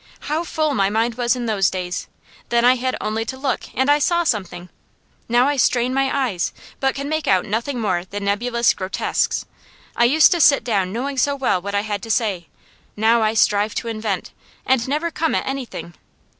[0.21, 2.07] How full my mind was in those days!
[2.49, 4.69] Then I had only to look, and I saw something;
[5.29, 9.45] now I strain my eyes, but can make out nothing more than nebulous grotesques.
[9.95, 12.47] I used to sit down knowing so well what I had to say;
[12.97, 14.31] now I strive to invent,
[14.65, 15.93] and never come at anything.